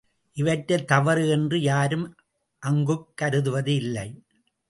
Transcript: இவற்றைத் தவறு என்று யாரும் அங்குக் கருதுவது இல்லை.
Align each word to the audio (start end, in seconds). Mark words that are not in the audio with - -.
இவற்றைத் 0.33 0.87
தவறு 0.87 1.29
என்று 1.29 1.61
யாரும் 1.61 2.15
அங்குக் 2.59 3.11
கருதுவது 3.15 3.75
இல்லை. 3.75 4.23